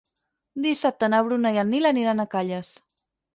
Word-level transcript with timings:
Dissabte 0.65 1.09
na 1.15 1.19
Bruna 1.27 1.51
i 1.57 1.61
en 1.65 1.69
Nil 1.75 1.91
aniran 1.91 2.25
a 2.25 2.27
Calles. 2.33 2.73